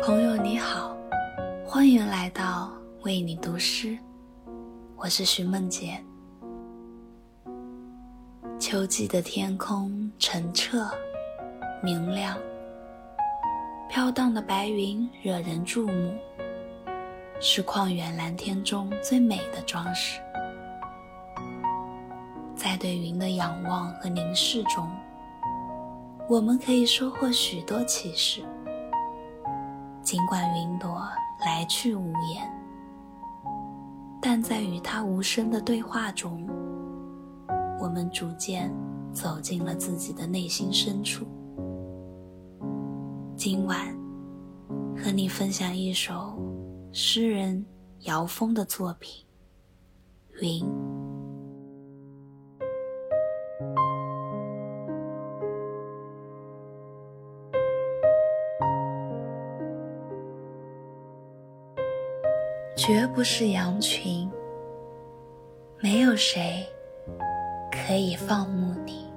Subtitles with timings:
[0.00, 0.96] 朋友你好，
[1.66, 2.72] 欢迎来到
[3.02, 3.98] 为你读诗，
[4.96, 6.02] 我是徐梦洁。
[8.58, 10.88] 秋季的天空澄澈
[11.82, 12.38] 明亮，
[13.88, 16.14] 飘荡的白云惹人注目，
[17.40, 20.20] 是旷远蓝天中最美的装饰。
[22.54, 24.88] 在对云的仰望和凝视中，
[26.28, 28.42] 我们可以收获许多启示。
[30.08, 31.06] 尽管云朵
[31.44, 32.50] 来去无言，
[34.22, 36.48] 但在与它无声的对话中，
[37.78, 38.74] 我们逐渐
[39.12, 41.26] 走进了自己的内心深处。
[43.36, 43.94] 今晚，
[44.96, 46.34] 和你分享一首
[46.90, 47.62] 诗人
[48.04, 49.26] 姚峰的作品
[50.40, 50.64] 《云》。
[62.78, 64.30] 绝不是羊群，
[65.80, 66.64] 没有谁
[67.72, 69.12] 可以放牧你。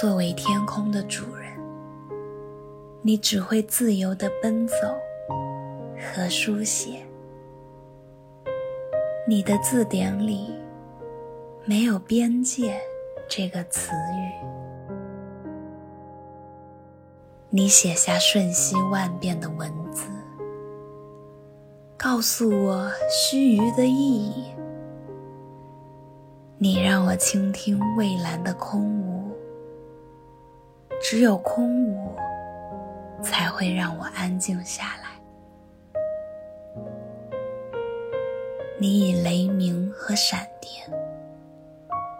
[0.00, 1.52] 作为天空的主人，
[3.02, 4.76] 你只会自由的奔走
[6.14, 7.04] 和书写。
[9.26, 10.54] 你的字典里
[11.64, 12.80] 没有“边界”
[13.28, 14.96] 这个词语，
[17.50, 20.08] 你写下瞬息万变的文字。
[21.98, 24.44] 告诉我须臾的意义。
[26.56, 29.32] 你让我倾听蔚蓝的空无，
[31.02, 32.14] 只有空无
[33.20, 35.20] 才会让我安静下来。
[38.78, 40.88] 你以雷鸣和闪电，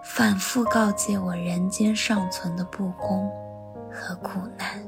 [0.02, 3.30] 反复告诫我人间尚存的不公
[3.92, 4.82] 和苦难。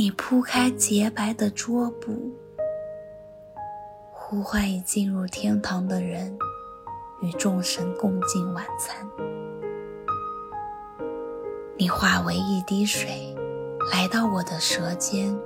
[0.00, 2.30] 你铺开洁白的桌布，
[4.12, 6.38] 呼唤已进入天堂的人，
[7.20, 9.04] 与众神共进晚餐。
[11.76, 13.34] 你化为一滴水，
[13.92, 15.36] 来到我的舌尖，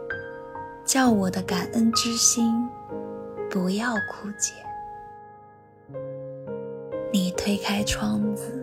[0.85, 2.69] 叫我的感恩之心
[3.49, 4.53] 不要枯竭。
[7.11, 8.63] 你推开窗子，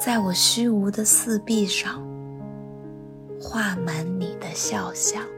[0.00, 2.07] 在我虚无的四壁上。
[3.40, 5.37] 画满你的肖像。